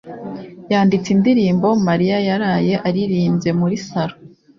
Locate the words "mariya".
1.87-2.17